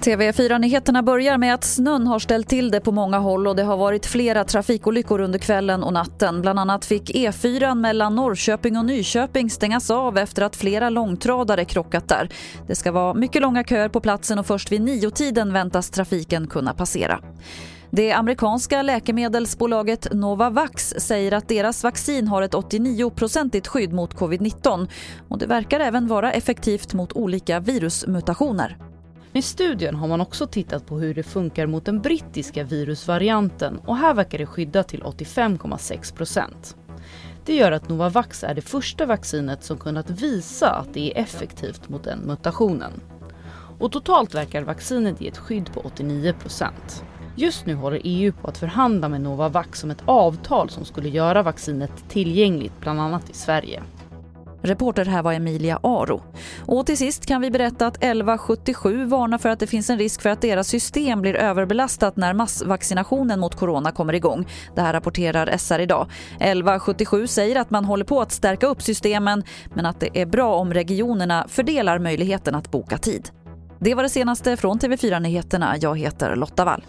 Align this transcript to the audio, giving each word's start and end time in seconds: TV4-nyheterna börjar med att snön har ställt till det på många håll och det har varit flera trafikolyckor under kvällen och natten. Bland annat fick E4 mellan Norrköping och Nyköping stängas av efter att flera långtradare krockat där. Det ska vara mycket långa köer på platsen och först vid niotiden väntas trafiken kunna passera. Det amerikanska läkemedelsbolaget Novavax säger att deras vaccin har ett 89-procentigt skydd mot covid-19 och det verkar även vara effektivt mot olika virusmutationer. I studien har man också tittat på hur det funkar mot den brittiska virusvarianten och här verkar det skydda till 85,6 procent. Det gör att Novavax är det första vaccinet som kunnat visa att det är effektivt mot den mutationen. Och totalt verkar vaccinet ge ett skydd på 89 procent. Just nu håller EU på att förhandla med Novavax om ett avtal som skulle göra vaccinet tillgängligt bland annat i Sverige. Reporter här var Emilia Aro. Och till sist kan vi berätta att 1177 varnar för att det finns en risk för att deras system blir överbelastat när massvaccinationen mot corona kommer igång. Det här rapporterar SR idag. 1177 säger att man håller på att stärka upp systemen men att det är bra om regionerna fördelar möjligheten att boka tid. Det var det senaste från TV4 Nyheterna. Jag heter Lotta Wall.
TV4-nyheterna 0.00 1.02
börjar 1.02 1.38
med 1.38 1.54
att 1.54 1.64
snön 1.64 2.06
har 2.06 2.18
ställt 2.18 2.48
till 2.48 2.70
det 2.70 2.80
på 2.80 2.92
många 2.92 3.18
håll 3.18 3.46
och 3.46 3.56
det 3.56 3.62
har 3.62 3.76
varit 3.76 4.06
flera 4.06 4.44
trafikolyckor 4.44 5.20
under 5.20 5.38
kvällen 5.38 5.82
och 5.82 5.92
natten. 5.92 6.40
Bland 6.40 6.58
annat 6.58 6.84
fick 6.84 7.10
E4 7.14 7.74
mellan 7.74 8.14
Norrköping 8.14 8.76
och 8.76 8.84
Nyköping 8.84 9.50
stängas 9.50 9.90
av 9.90 10.18
efter 10.18 10.42
att 10.42 10.56
flera 10.56 10.90
långtradare 10.90 11.64
krockat 11.64 12.08
där. 12.08 12.28
Det 12.66 12.74
ska 12.74 12.92
vara 12.92 13.14
mycket 13.14 13.42
långa 13.42 13.64
köer 13.64 13.88
på 13.88 14.00
platsen 14.00 14.38
och 14.38 14.46
först 14.46 14.72
vid 14.72 14.80
niotiden 14.80 15.52
väntas 15.52 15.90
trafiken 15.90 16.46
kunna 16.46 16.74
passera. 16.74 17.20
Det 17.90 18.12
amerikanska 18.12 18.82
läkemedelsbolaget 18.82 20.12
Novavax 20.12 20.94
säger 20.98 21.32
att 21.32 21.48
deras 21.48 21.84
vaccin 21.84 22.28
har 22.28 22.42
ett 22.42 22.54
89-procentigt 22.54 23.66
skydd 23.66 23.92
mot 23.92 24.14
covid-19 24.14 24.88
och 25.28 25.38
det 25.38 25.46
verkar 25.46 25.80
även 25.80 26.06
vara 26.06 26.32
effektivt 26.32 26.94
mot 26.94 27.12
olika 27.12 27.60
virusmutationer. 27.60 28.76
I 29.32 29.42
studien 29.42 29.94
har 29.94 30.08
man 30.08 30.20
också 30.20 30.46
tittat 30.46 30.86
på 30.86 30.98
hur 30.98 31.14
det 31.14 31.22
funkar 31.22 31.66
mot 31.66 31.84
den 31.84 32.00
brittiska 32.00 32.64
virusvarianten 32.64 33.78
och 33.78 33.96
här 33.96 34.14
verkar 34.14 34.38
det 34.38 34.46
skydda 34.46 34.82
till 34.82 35.02
85,6 35.02 36.16
procent. 36.16 36.76
Det 37.44 37.54
gör 37.54 37.72
att 37.72 37.88
Novavax 37.88 38.44
är 38.44 38.54
det 38.54 38.62
första 38.62 39.06
vaccinet 39.06 39.64
som 39.64 39.78
kunnat 39.78 40.10
visa 40.10 40.70
att 40.70 40.94
det 40.94 41.12
är 41.12 41.22
effektivt 41.22 41.88
mot 41.88 42.04
den 42.04 42.18
mutationen. 42.18 42.92
Och 43.78 43.92
totalt 43.92 44.34
verkar 44.34 44.62
vaccinet 44.62 45.20
ge 45.20 45.28
ett 45.28 45.38
skydd 45.38 45.72
på 45.72 45.80
89 45.80 46.32
procent. 46.32 47.04
Just 47.38 47.66
nu 47.66 47.74
håller 47.74 48.00
EU 48.04 48.32
på 48.32 48.48
att 48.48 48.58
förhandla 48.58 49.08
med 49.08 49.20
Novavax 49.20 49.84
om 49.84 49.90
ett 49.90 50.02
avtal 50.04 50.70
som 50.70 50.84
skulle 50.84 51.08
göra 51.08 51.42
vaccinet 51.42 51.90
tillgängligt 52.08 52.80
bland 52.80 53.00
annat 53.00 53.30
i 53.30 53.32
Sverige. 53.32 53.82
Reporter 54.62 55.04
här 55.04 55.22
var 55.22 55.32
Emilia 55.32 55.80
Aro. 55.82 56.22
Och 56.66 56.86
till 56.86 56.98
sist 56.98 57.26
kan 57.26 57.40
vi 57.40 57.50
berätta 57.50 57.86
att 57.86 57.96
1177 57.96 59.04
varnar 59.04 59.38
för 59.38 59.48
att 59.48 59.60
det 59.60 59.66
finns 59.66 59.90
en 59.90 59.98
risk 59.98 60.22
för 60.22 60.30
att 60.30 60.40
deras 60.40 60.68
system 60.68 61.20
blir 61.20 61.34
överbelastat 61.34 62.16
när 62.16 62.34
massvaccinationen 62.34 63.40
mot 63.40 63.54
corona 63.54 63.92
kommer 63.92 64.12
igång. 64.14 64.48
Det 64.74 64.80
här 64.80 64.92
rapporterar 64.92 65.56
SR 65.56 65.78
idag. 65.78 66.06
1177 66.40 67.26
säger 67.26 67.60
att 67.60 67.70
man 67.70 67.84
håller 67.84 68.04
på 68.04 68.20
att 68.20 68.32
stärka 68.32 68.66
upp 68.66 68.82
systemen 68.82 69.42
men 69.74 69.86
att 69.86 70.00
det 70.00 70.20
är 70.20 70.26
bra 70.26 70.54
om 70.54 70.74
regionerna 70.74 71.46
fördelar 71.48 71.98
möjligheten 71.98 72.54
att 72.54 72.70
boka 72.70 72.98
tid. 72.98 73.30
Det 73.80 73.94
var 73.94 74.02
det 74.02 74.08
senaste 74.08 74.56
från 74.56 74.78
TV4 74.78 75.20
Nyheterna. 75.20 75.76
Jag 75.80 75.98
heter 75.98 76.36
Lotta 76.36 76.64
Wall. 76.64 76.84